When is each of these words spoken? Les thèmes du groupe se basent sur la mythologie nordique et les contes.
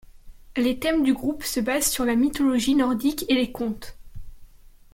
Les 0.57 0.79
thèmes 0.79 1.03
du 1.03 1.13
groupe 1.13 1.43
se 1.43 1.59
basent 1.59 1.91
sur 1.91 2.05
la 2.05 2.15
mythologie 2.15 2.73
nordique 2.73 3.23
et 3.29 3.35
les 3.35 3.51
contes. 3.51 3.99